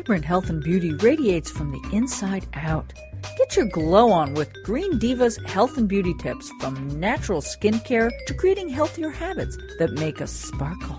Vibrant 0.00 0.24
health 0.24 0.48
and 0.48 0.64
beauty 0.64 0.94
radiates 0.94 1.50
from 1.50 1.72
the 1.72 1.94
inside 1.94 2.46
out. 2.54 2.90
Get 3.36 3.54
your 3.54 3.66
glow 3.66 4.10
on 4.10 4.32
with 4.32 4.50
Green 4.64 4.98
Diva's 4.98 5.36
health 5.44 5.76
and 5.76 5.86
beauty 5.86 6.14
tips 6.14 6.50
from 6.58 6.98
natural 6.98 7.42
skincare 7.42 8.10
to 8.26 8.32
creating 8.32 8.70
healthier 8.70 9.10
habits 9.10 9.58
that 9.78 9.92
make 9.92 10.22
us 10.22 10.32
sparkle. 10.32 10.98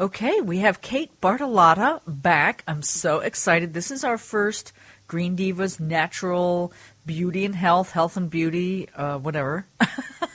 Okay, 0.00 0.40
we 0.40 0.60
have 0.60 0.80
Kate 0.80 1.10
Bartolotta 1.20 2.00
back. 2.06 2.64
I'm 2.66 2.80
so 2.80 3.20
excited. 3.20 3.74
This 3.74 3.90
is 3.90 4.02
our 4.02 4.16
first 4.16 4.72
Green 5.08 5.36
Divas 5.36 5.78
natural 5.78 6.72
beauty 7.04 7.44
and 7.44 7.54
health, 7.54 7.90
health 7.90 8.16
and 8.16 8.30
beauty, 8.30 8.88
uh, 8.96 9.18
whatever. 9.18 9.66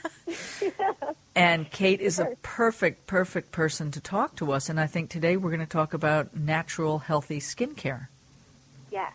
and 1.35 1.69
Kate 1.69 1.99
is 1.99 2.19
a 2.19 2.35
perfect, 2.41 3.07
perfect 3.07 3.51
person 3.51 3.91
to 3.91 3.99
talk 3.99 4.35
to 4.37 4.51
us. 4.51 4.69
And 4.69 4.79
I 4.79 4.87
think 4.87 5.09
today 5.09 5.37
we're 5.37 5.49
going 5.49 5.59
to 5.59 5.65
talk 5.65 5.93
about 5.93 6.35
natural, 6.35 6.99
healthy 6.99 7.39
skincare. 7.39 8.07
Yes. 8.91 9.13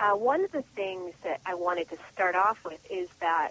Uh, 0.00 0.12
one 0.12 0.44
of 0.44 0.52
the 0.52 0.62
things 0.62 1.14
that 1.24 1.40
I 1.46 1.54
wanted 1.54 1.88
to 1.90 1.96
start 2.12 2.34
off 2.34 2.64
with 2.64 2.80
is 2.90 3.08
that 3.20 3.50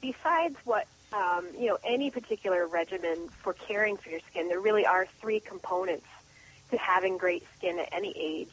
besides 0.00 0.56
what 0.64 0.86
um, 1.12 1.46
you 1.58 1.66
know, 1.66 1.78
any 1.84 2.10
particular 2.10 2.66
regimen 2.66 3.28
for 3.28 3.52
caring 3.52 3.96
for 3.96 4.10
your 4.10 4.20
skin, 4.30 4.48
there 4.48 4.60
really 4.60 4.86
are 4.86 5.06
three 5.20 5.40
components 5.40 6.06
to 6.70 6.78
having 6.78 7.18
great 7.18 7.44
skin 7.56 7.78
at 7.78 7.88
any 7.92 8.14
age. 8.16 8.50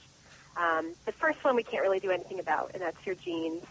Um, 0.56 0.94
the 1.06 1.12
first 1.12 1.44
one 1.44 1.56
we 1.56 1.64
can't 1.64 1.84
really 1.84 2.00
do 2.00 2.10
anything 2.10 2.40
about, 2.40 2.72
and 2.74 2.82
that's 2.82 3.06
your 3.06 3.16
genes. 3.16 3.64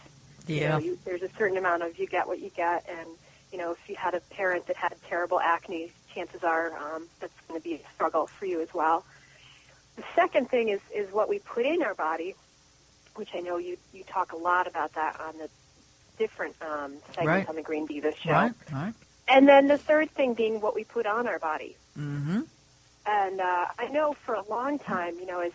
Yeah. 0.47 0.55
You 0.55 0.67
know, 0.69 0.77
you, 0.77 0.99
there's 1.03 1.21
a 1.21 1.29
certain 1.37 1.57
amount 1.57 1.83
of 1.83 1.99
you 1.99 2.07
get 2.07 2.27
what 2.27 2.39
you 2.39 2.49
get, 2.55 2.85
and 2.87 3.09
you 3.51 3.57
know, 3.57 3.71
if 3.71 3.89
you 3.89 3.95
had 3.95 4.13
a 4.13 4.19
parent 4.19 4.67
that 4.67 4.75
had 4.75 4.93
terrible 5.07 5.39
acne, 5.39 5.91
chances 6.13 6.43
are 6.43 6.75
um, 6.77 7.07
that's 7.19 7.33
going 7.47 7.59
to 7.59 7.63
be 7.63 7.75
a 7.75 7.81
struggle 7.93 8.27
for 8.27 8.45
you 8.45 8.61
as 8.61 8.73
well. 8.73 9.05
The 9.95 10.03
second 10.15 10.49
thing 10.49 10.69
is 10.69 10.79
is 10.93 11.11
what 11.11 11.27
we 11.29 11.39
put 11.39 11.65
in 11.65 11.81
our 11.81 11.95
body, 11.95 12.35
which 13.15 13.29
I 13.33 13.39
know 13.39 13.57
you 13.57 13.77
you 13.93 14.03
talk 14.03 14.33
a 14.33 14.37
lot 14.37 14.67
about 14.67 14.93
that 14.93 15.19
on 15.19 15.37
the 15.37 15.49
different 16.17 16.55
um, 16.61 16.93
segments 17.13 17.25
Right. 17.25 17.49
on 17.49 17.55
the 17.55 17.61
Green 17.61 17.85
Diva 17.85 18.13
show. 18.15 18.31
Right, 18.31 18.53
right. 18.71 18.93
And 19.27 19.47
then 19.47 19.67
the 19.67 19.77
third 19.77 20.09
thing 20.11 20.33
being 20.33 20.61
what 20.61 20.73
we 20.73 20.83
put 20.83 21.05
on 21.05 21.27
our 21.27 21.37
body. 21.39 21.75
Mm-hmm. 21.97 22.41
And 23.05 23.39
uh, 23.41 23.65
I 23.79 23.87
know 23.87 24.15
for 24.25 24.35
a 24.35 24.43
long 24.49 24.79
time, 24.79 25.15
you 25.19 25.25
know, 25.25 25.39
as 25.39 25.51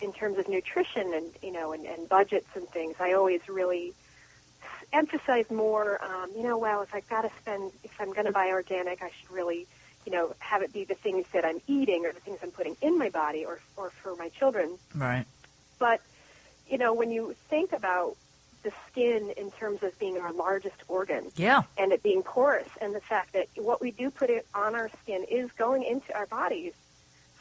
in 0.00 0.12
terms 0.12 0.38
of 0.38 0.48
nutrition 0.48 1.12
and 1.12 1.26
you 1.42 1.52
know 1.52 1.72
and, 1.72 1.84
and 1.86 2.08
budgets 2.08 2.48
and 2.54 2.68
things, 2.68 2.96
I 3.00 3.12
always 3.12 3.40
really 3.48 3.92
emphasize 4.94 5.50
more. 5.50 6.02
Um, 6.02 6.30
you 6.36 6.42
know, 6.42 6.56
well, 6.56 6.82
if 6.82 6.94
I've 6.94 7.08
got 7.08 7.22
to 7.22 7.30
spend, 7.40 7.72
if 7.82 8.00
I'm 8.00 8.12
going 8.12 8.26
to 8.26 8.32
buy 8.32 8.48
organic, 8.48 9.02
I 9.02 9.10
should 9.10 9.30
really, 9.30 9.66
you 10.06 10.12
know, 10.12 10.34
have 10.38 10.62
it 10.62 10.72
be 10.72 10.84
the 10.84 10.94
things 10.94 11.26
that 11.32 11.44
I'm 11.44 11.60
eating 11.66 12.06
or 12.06 12.12
the 12.12 12.20
things 12.20 12.38
I'm 12.42 12.50
putting 12.52 12.76
in 12.80 12.96
my 12.98 13.10
body 13.10 13.44
or 13.44 13.60
or 13.76 13.90
for 14.02 14.14
my 14.16 14.28
children. 14.30 14.78
Right. 14.94 15.26
But 15.78 16.00
you 16.68 16.78
know, 16.78 16.94
when 16.94 17.10
you 17.10 17.34
think 17.50 17.72
about 17.72 18.16
the 18.62 18.72
skin 18.90 19.30
in 19.36 19.50
terms 19.50 19.82
of 19.82 19.98
being 19.98 20.16
our 20.16 20.32
largest 20.32 20.76
organ, 20.88 21.30
Yeah. 21.36 21.64
and 21.76 21.92
it 21.92 22.02
being 22.02 22.22
porous, 22.22 22.68
and 22.80 22.94
the 22.94 23.00
fact 23.00 23.34
that 23.34 23.48
what 23.56 23.82
we 23.82 23.90
do 23.90 24.10
put 24.10 24.30
it 24.30 24.46
on 24.54 24.74
our 24.74 24.88
skin 25.02 25.24
is 25.30 25.50
going 25.58 25.82
into 25.82 26.16
our 26.16 26.24
bodies. 26.24 26.72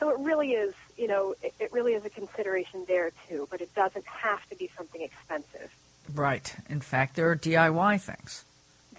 So 0.02 0.09
it 0.09 0.20
really 0.20 0.52
is, 0.52 0.74
you 0.98 1.08
know, 1.08 1.34
it, 1.42 1.54
it 1.62 1.72
really 1.72 1.94
is 1.94 2.04
a 2.04 2.09
consideration 2.09 2.84
there 2.90 3.12
too. 3.30 3.48
But 3.50 3.62
it 3.62 3.74
doesn't 3.74 4.06
have 4.06 4.42
to 4.50 4.56
be 4.58 4.70
something 4.76 5.02
expensive. 5.02 5.72
Right. 6.14 6.56
In 6.70 6.82
fact, 6.82 7.16
there 7.16 7.30
are 7.30 7.36
DIY 7.36 8.02
things. 8.02 8.46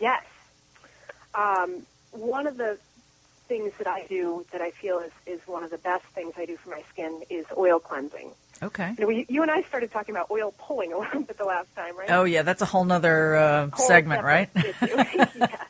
Yes. 0.00 0.24
Um, 1.34 1.86
one 2.12 2.46
of 2.46 2.56
the 2.56 2.78
things 3.48 3.72
that 3.78 3.86
I 3.86 4.06
do 4.06 4.46
that 4.52 4.60
I 4.60 4.70
feel 4.70 4.98
is, 5.00 5.12
is 5.26 5.40
one 5.46 5.64
of 5.64 5.70
the 5.70 5.78
best 5.78 6.04
things 6.14 6.34
I 6.36 6.46
do 6.46 6.56
for 6.56 6.70
my 6.70 6.82
skin 6.90 7.22
is 7.28 7.44
oil 7.56 7.78
cleansing. 7.78 8.30
Okay. 8.62 8.94
You, 8.98 9.04
know, 9.04 9.24
you 9.28 9.42
and 9.42 9.50
I 9.50 9.62
started 9.62 9.90
talking 9.90 10.14
about 10.14 10.30
oil 10.30 10.54
pulling 10.58 10.92
a 10.94 10.98
little 10.98 11.22
bit 11.22 11.36
the 11.36 11.44
last 11.44 11.74
time, 11.74 11.96
right? 11.96 12.10
Oh, 12.10 12.24
yeah, 12.24 12.42
that's 12.42 12.62
a 12.62 12.66
whole 12.66 12.84
nother 12.84 13.36
uh, 13.36 13.76
segment, 13.76 14.24
right? 14.24 14.48
yeah. 14.82 15.64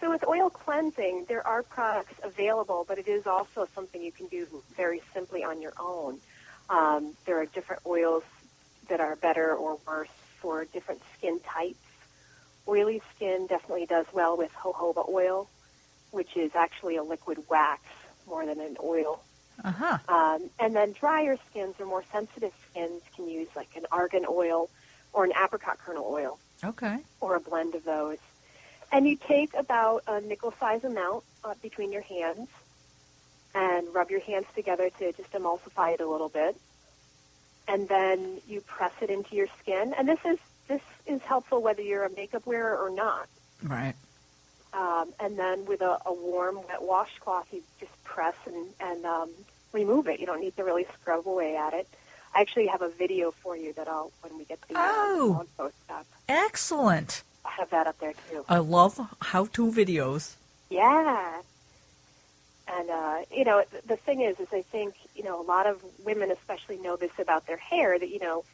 So 0.00 0.10
with 0.10 0.26
oil 0.26 0.48
cleansing, 0.48 1.26
there 1.28 1.46
are 1.46 1.62
products 1.62 2.14
available, 2.22 2.86
but 2.88 2.98
it 2.98 3.06
is 3.06 3.26
also 3.26 3.68
something 3.74 4.02
you 4.02 4.12
can 4.12 4.26
do 4.28 4.46
very 4.74 5.02
simply 5.12 5.44
on 5.44 5.60
your 5.60 5.74
own. 5.78 6.18
Um, 6.70 7.14
there 7.26 7.38
are 7.38 7.46
different 7.46 7.82
oils 7.84 8.22
that 8.90 9.00
are 9.00 9.16
better 9.16 9.54
or 9.54 9.78
worse 9.86 10.08
for 10.40 10.64
different 10.66 11.00
skin 11.16 11.40
types. 11.40 11.78
Oily 12.68 13.00
skin 13.16 13.46
definitely 13.46 13.86
does 13.86 14.06
well 14.12 14.36
with 14.36 14.52
jojoba 14.52 15.08
oil, 15.08 15.48
which 16.10 16.36
is 16.36 16.54
actually 16.54 16.96
a 16.96 17.02
liquid 17.02 17.38
wax 17.48 17.82
more 18.26 18.44
than 18.44 18.60
an 18.60 18.76
oil. 18.82 19.22
Uh 19.64 19.72
huh. 19.72 19.98
Um, 20.08 20.50
and 20.58 20.74
then 20.76 20.92
drier 20.92 21.36
skins 21.50 21.74
or 21.78 21.86
more 21.86 22.04
sensitive 22.12 22.52
skins 22.70 23.02
can 23.16 23.28
use 23.28 23.48
like 23.56 23.68
an 23.76 23.86
argan 23.90 24.24
oil 24.28 24.68
or 25.12 25.24
an 25.24 25.32
apricot 25.42 25.78
kernel 25.78 26.06
oil 26.08 26.38
Okay. 26.62 26.98
or 27.20 27.36
a 27.36 27.40
blend 27.40 27.74
of 27.74 27.84
those. 27.84 28.18
And 28.92 29.06
you 29.06 29.16
take 29.16 29.54
about 29.54 30.02
a 30.06 30.20
nickel 30.20 30.52
size 30.58 30.84
amount 30.84 31.24
uh, 31.44 31.54
between 31.62 31.92
your 31.92 32.02
hands 32.02 32.48
and 33.54 33.92
rub 33.94 34.10
your 34.10 34.20
hands 34.20 34.46
together 34.54 34.90
to 34.98 35.12
just 35.12 35.30
emulsify 35.32 35.94
it 35.94 36.00
a 36.00 36.08
little 36.08 36.28
bit. 36.28 36.56
And 37.72 37.88
then 37.88 38.18
you 38.48 38.60
press 38.62 38.92
it 39.00 39.10
into 39.10 39.34
your 39.36 39.46
skin. 39.60 39.94
And 39.96 40.08
this 40.08 40.18
is 40.24 40.38
this 40.68 40.82
is 41.06 41.20
helpful 41.22 41.62
whether 41.62 41.82
you're 41.82 42.04
a 42.04 42.10
makeup 42.10 42.44
wearer 42.46 42.76
or 42.76 42.90
not. 42.90 43.26
Right. 43.62 43.94
Um, 44.72 45.12
and 45.18 45.36
then 45.38 45.64
with 45.66 45.80
a, 45.80 45.98
a 46.06 46.12
warm 46.12 46.56
wet 46.68 46.82
washcloth, 46.82 47.46
you 47.52 47.62
just 47.80 47.92
press 48.04 48.34
and, 48.46 48.66
and 48.80 49.04
um, 49.04 49.30
remove 49.72 50.06
it. 50.08 50.20
You 50.20 50.26
don't 50.26 50.40
need 50.40 50.56
to 50.56 50.64
really 50.64 50.86
scrub 51.00 51.26
away 51.26 51.56
at 51.56 51.72
it. 51.74 51.88
I 52.34 52.40
actually 52.40 52.68
have 52.68 52.82
a 52.82 52.88
video 52.90 53.32
for 53.32 53.56
you 53.56 53.72
that 53.72 53.88
I'll 53.88 54.12
when 54.22 54.36
we 54.38 54.44
get 54.44 54.60
the 54.68 54.74
uh, 54.76 54.80
Oh. 54.82 55.44
post 55.56 55.74
up. 55.90 56.06
Excellent. 56.28 57.22
I 57.44 57.50
have 57.58 57.70
that 57.70 57.86
up 57.88 57.98
there 57.98 58.14
too. 58.30 58.44
I 58.48 58.58
love 58.58 59.00
how-to 59.20 59.72
videos. 59.72 60.34
Yeah. 60.68 61.40
And 62.80 62.90
uh, 62.90 63.18
you 63.30 63.44
know, 63.44 63.62
the 63.86 63.96
thing 63.96 64.22
is, 64.22 64.40
is 64.40 64.48
I 64.52 64.62
think 64.62 64.94
you 65.14 65.22
know 65.22 65.40
a 65.40 65.44
lot 65.44 65.66
of 65.66 65.82
women, 66.04 66.30
especially, 66.30 66.78
know 66.78 66.96
this 66.96 67.12
about 67.18 67.46
their 67.46 67.58
hair 67.58 67.98
that 67.98 68.08
you 68.08 68.18
know, 68.18 68.44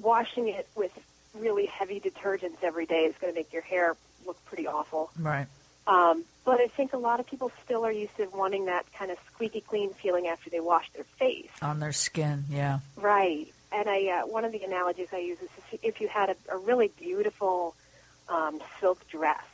washing 0.00 0.48
it 0.48 0.68
with 0.76 0.92
really 1.34 1.66
heavy 1.66 1.98
detergents 1.98 2.62
every 2.62 2.86
day 2.86 3.04
is 3.04 3.14
going 3.20 3.32
to 3.32 3.38
make 3.38 3.52
your 3.52 3.62
hair 3.62 3.96
look 4.24 4.42
pretty 4.44 4.68
awful. 4.68 5.10
Right. 5.18 5.46
Um, 5.86 6.24
but 6.44 6.60
I 6.60 6.68
think 6.68 6.92
a 6.92 6.98
lot 6.98 7.20
of 7.20 7.26
people 7.26 7.50
still 7.64 7.84
are 7.84 7.92
used 7.92 8.16
to 8.16 8.26
wanting 8.26 8.66
that 8.66 8.86
kind 8.94 9.10
of 9.10 9.18
squeaky 9.32 9.60
clean 9.60 9.92
feeling 9.92 10.28
after 10.28 10.48
they 10.48 10.60
wash 10.60 10.90
their 10.92 11.04
face. 11.18 11.50
On 11.60 11.80
their 11.80 11.92
skin, 11.92 12.44
yeah. 12.48 12.78
Right. 12.96 13.52
And 13.72 13.88
I, 13.88 14.22
uh, 14.22 14.26
one 14.26 14.44
of 14.44 14.52
the 14.52 14.62
analogies 14.62 15.08
I 15.12 15.18
use 15.18 15.38
is 15.42 15.48
if, 15.82 16.00
you 16.00 16.08
had 16.08 16.30
a, 16.30 16.36
a 16.54 16.56
really 16.56 16.90
beautiful 16.98 17.74
um, 18.28 18.60
silk 18.80 19.06
dress, 19.08 19.44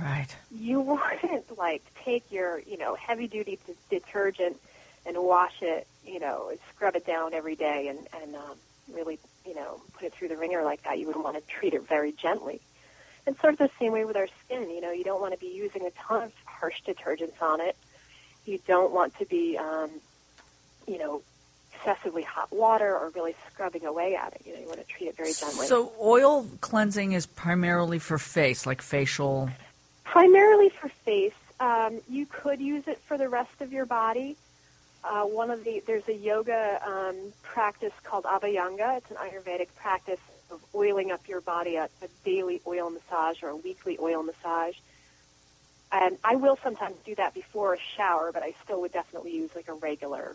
Right. 0.00 0.28
you 0.50 0.80
wouldn't 0.80 1.58
like 1.58 1.82
take 2.04 2.30
your, 2.30 2.60
you 2.60 2.78
know, 2.78 2.94
heavy 2.94 3.26
duty 3.26 3.58
d- 3.66 3.74
detergent 3.90 4.56
and 5.06 5.16
wash 5.18 5.62
it, 5.62 5.86
you 6.06 6.20
know, 6.20 6.52
scrub 6.74 6.94
it 6.96 7.06
down 7.06 7.34
every 7.34 7.56
day 7.56 7.88
and, 7.88 7.98
and 8.22 8.34
um, 8.36 8.56
really, 8.92 9.18
you 9.46 9.54
know, 9.54 9.80
put 9.94 10.04
it 10.04 10.12
through 10.12 10.28
the 10.28 10.36
ringer 10.36 10.62
like 10.62 10.82
that. 10.84 10.98
You 10.98 11.06
would 11.08 11.16
want 11.16 11.36
to 11.36 11.42
treat 11.52 11.74
it 11.74 11.88
very 11.88 12.12
gently. 12.12 12.60
And 13.26 13.36
sort 13.38 13.54
of 13.54 13.58
the 13.58 13.70
same 13.78 13.92
way 13.92 14.04
with 14.04 14.16
our 14.16 14.28
skin, 14.44 14.70
you 14.70 14.80
know, 14.80 14.90
you 14.92 15.04
don't 15.04 15.20
want 15.20 15.34
to 15.34 15.38
be 15.38 15.48
using 15.48 15.84
a 15.84 15.90
ton 15.90 16.22
of 16.22 16.32
harsh 16.44 16.82
detergents 16.86 17.42
on 17.42 17.60
it. 17.60 17.76
You 18.46 18.58
don't 18.66 18.92
want 18.92 19.18
to 19.18 19.26
be, 19.26 19.58
um, 19.58 19.90
you 20.86 20.98
know, 20.98 21.22
excessively 21.74 22.22
hot 22.22 22.50
water 22.52 22.96
or 22.96 23.10
really 23.10 23.34
scrubbing 23.52 23.84
away 23.84 24.16
at 24.16 24.32
it. 24.34 24.42
You 24.46 24.54
know, 24.54 24.60
you 24.60 24.66
want 24.66 24.80
to 24.80 24.86
treat 24.86 25.08
it 25.08 25.16
very 25.16 25.32
gently. 25.32 25.66
So 25.66 25.92
oil 26.00 26.46
cleansing 26.60 27.12
is 27.12 27.26
primarily 27.26 27.98
for 27.98 28.18
face, 28.18 28.66
like 28.66 28.82
facial. 28.82 29.50
Primarily 30.18 30.68
for 30.68 30.88
face. 30.88 31.32
Um, 31.60 32.00
you 32.08 32.26
could 32.26 32.60
use 32.60 32.88
it 32.88 32.98
for 33.06 33.16
the 33.16 33.28
rest 33.28 33.60
of 33.60 33.72
your 33.72 33.86
body. 33.86 34.36
Uh, 35.04 35.22
one 35.22 35.48
of 35.48 35.62
the 35.62 35.80
there's 35.86 36.08
a 36.08 36.12
yoga 36.12 36.80
um, 36.84 37.32
practice 37.42 37.92
called 38.02 38.24
Abhyanga. 38.24 38.96
It's 38.96 39.12
an 39.12 39.16
Ayurvedic 39.16 39.68
practice 39.76 40.18
of 40.50 40.60
oiling 40.74 41.12
up 41.12 41.28
your 41.28 41.40
body, 41.40 41.76
a, 41.76 41.84
a 42.02 42.08
daily 42.24 42.60
oil 42.66 42.90
massage 42.90 43.44
or 43.44 43.50
a 43.50 43.56
weekly 43.56 43.96
oil 44.00 44.24
massage. 44.24 44.74
And 45.92 46.18
I 46.24 46.34
will 46.34 46.58
sometimes 46.64 46.96
do 47.06 47.14
that 47.14 47.32
before 47.32 47.74
a 47.74 47.78
shower, 47.96 48.32
but 48.32 48.42
I 48.42 48.54
still 48.64 48.80
would 48.80 48.92
definitely 48.92 49.36
use 49.36 49.50
like 49.54 49.68
a 49.68 49.74
regular 49.74 50.34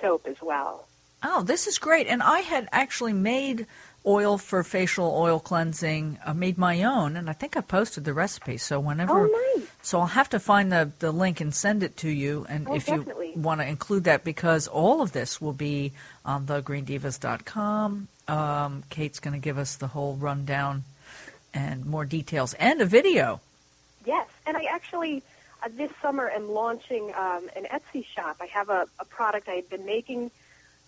soap 0.00 0.26
as 0.26 0.40
well. 0.40 0.88
Oh, 1.22 1.42
this 1.42 1.66
is 1.66 1.78
great. 1.78 2.06
And 2.06 2.22
I 2.22 2.40
had 2.40 2.66
actually 2.72 3.12
made 3.12 3.66
oil 4.04 4.36
for 4.38 4.62
facial 4.64 5.14
oil 5.16 5.38
cleansing, 5.38 6.18
I 6.26 6.32
made 6.32 6.58
my 6.58 6.82
own, 6.82 7.16
and 7.16 7.30
I 7.30 7.32
think 7.32 7.56
I 7.56 7.60
posted 7.60 8.04
the 8.04 8.12
recipe. 8.12 8.56
So 8.56 8.80
whenever, 8.80 9.28
Oh, 9.28 9.54
nice. 9.56 9.68
so 9.82 10.00
I'll 10.00 10.06
have 10.06 10.28
to 10.30 10.40
find 10.40 10.72
the, 10.72 10.90
the 10.98 11.12
link 11.12 11.40
and 11.40 11.54
send 11.54 11.82
it 11.82 11.96
to 11.98 12.08
you. 12.08 12.44
And 12.48 12.66
Oh, 12.68 12.74
if 12.74 12.86
definitely. 12.86 13.32
you 13.34 13.40
want 13.40 13.60
to 13.60 13.66
include 13.66 14.04
that, 14.04 14.24
because 14.24 14.66
all 14.66 15.02
of 15.02 15.12
this 15.12 15.40
will 15.40 15.52
be 15.52 15.92
on 16.24 16.46
thegreendivas.com. 16.46 18.08
Um, 18.28 18.82
Kate's 18.90 19.20
going 19.20 19.34
to 19.34 19.40
give 19.40 19.58
us 19.58 19.76
the 19.76 19.88
whole 19.88 20.16
rundown 20.16 20.84
and 21.54 21.84
more 21.86 22.04
details 22.04 22.54
and 22.54 22.80
a 22.80 22.86
video. 22.86 23.40
Yes, 24.04 24.26
and 24.46 24.56
I 24.56 24.64
actually 24.64 25.22
uh, 25.64 25.68
this 25.76 25.90
summer 26.00 26.28
am 26.30 26.48
launching 26.50 27.12
um, 27.16 27.48
an 27.54 27.66
Etsy 27.70 28.04
shop. 28.04 28.36
I 28.40 28.46
have 28.46 28.68
a, 28.68 28.86
a 28.98 29.04
product 29.04 29.48
I 29.48 29.52
had 29.52 29.68
been 29.70 29.84
making 29.86 30.30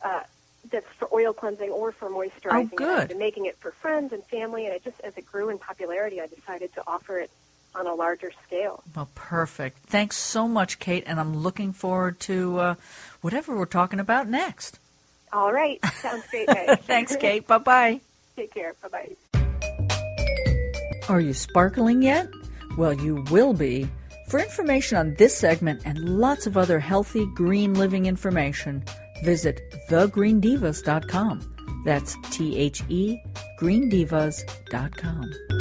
uh, 0.04 0.22
that's 0.70 0.86
for 0.98 1.08
oil 1.12 1.32
cleansing 1.32 1.70
or 1.70 1.92
for 1.92 2.08
moisturizing. 2.10 2.70
Oh, 2.72 2.76
good. 2.76 2.88
And 2.88 3.00
I've 3.00 3.08
been 3.08 3.18
making 3.18 3.46
it 3.46 3.56
for 3.58 3.72
friends 3.72 4.12
and 4.12 4.22
family, 4.24 4.66
and 4.66 4.74
it 4.74 4.84
just 4.84 5.00
as 5.00 5.16
it 5.16 5.26
grew 5.26 5.48
in 5.48 5.58
popularity, 5.58 6.20
I 6.20 6.26
decided 6.26 6.74
to 6.74 6.82
offer 6.86 7.18
it 7.18 7.30
on 7.74 7.86
a 7.86 7.94
larger 7.94 8.32
scale. 8.46 8.82
Well, 8.94 9.08
perfect. 9.14 9.78
Thanks 9.86 10.16
so 10.16 10.46
much, 10.46 10.78
Kate, 10.78 11.04
and 11.06 11.18
I'm 11.18 11.36
looking 11.36 11.72
forward 11.72 12.20
to 12.20 12.58
uh, 12.58 12.74
whatever 13.20 13.56
we're 13.56 13.66
talking 13.66 14.00
about 14.00 14.28
next. 14.28 14.78
All 15.32 15.52
right, 15.52 15.84
sounds 16.00 16.24
great. 16.30 16.46
Thanks, 16.82 17.16
Kate. 17.20 17.46
Bye 17.46 17.58
bye. 17.58 18.00
Take 18.36 18.54
care. 18.54 18.74
Bye 18.82 18.88
bye. 18.88 19.44
Are 21.08 21.20
you 21.20 21.34
sparkling 21.34 22.02
yet? 22.02 22.28
Well, 22.78 22.94
you 22.94 23.24
will 23.30 23.52
be. 23.52 23.88
For 24.28 24.40
information 24.40 24.96
on 24.96 25.14
this 25.14 25.36
segment 25.36 25.82
and 25.84 26.18
lots 26.18 26.46
of 26.46 26.56
other 26.56 26.80
healthy 26.80 27.26
green 27.34 27.74
living 27.74 28.06
information, 28.06 28.82
visit 29.24 29.60
thegreendivas.com. 29.88 31.54
That's 31.84 32.16
T 32.30 32.58
H 32.58 32.82
E 32.88 33.18
greendivas.com. 33.60 35.53